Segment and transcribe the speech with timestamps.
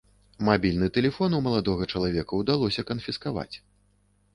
[0.47, 3.53] Мабільны тэлефон у маладога чалавека ўдалося канфіскаваць.